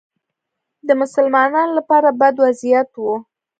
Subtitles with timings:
[0.87, 3.05] د مسلمانانو لپاره بد وضعیت و